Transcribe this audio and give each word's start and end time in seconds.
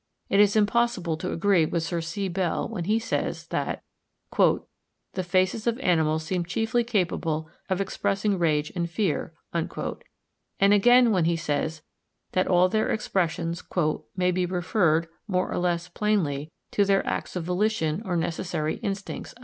It 0.29 0.39
is 0.39 0.55
impossible 0.55 1.15
to 1.17 1.31
agree 1.31 1.63
with 1.67 1.83
Sir 1.83 2.01
C. 2.01 2.27
Bell 2.27 2.67
when 2.67 2.85
he 2.85 2.97
says 2.97 3.45
that 3.49 3.83
"the 4.35 5.23
faces 5.23 5.67
of 5.67 5.77
animals 5.77 6.23
seem 6.23 6.43
chiefly 6.43 6.83
capable 6.83 7.47
of 7.69 7.79
expressing 7.79 8.39
rage 8.39 8.71
and 8.75 8.89
fear;" 8.89 9.35
and 9.53 10.73
again, 10.73 11.11
when 11.11 11.25
he 11.25 11.35
says 11.35 11.83
that 12.31 12.47
all 12.47 12.67
their 12.67 12.89
expressions 12.89 13.61
"may 14.15 14.31
be 14.31 14.47
referred, 14.47 15.07
more 15.27 15.51
or 15.51 15.59
less 15.59 15.87
plainly, 15.87 16.51
to 16.71 16.83
their 16.83 17.05
acts 17.05 17.35
of 17.35 17.43
volition 17.43 18.01
or 18.03 18.17
necessary 18.17 18.77
instincts." 18.77 19.35